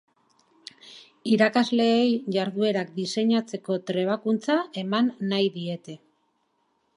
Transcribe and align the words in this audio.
Irakasleei 1.33 2.07
jarduerak 2.35 2.89
diseinatzeko 2.95 3.77
trebakuntza 3.91 4.57
eman 4.85 5.13
nahi 5.35 5.53
diete. 5.61 5.99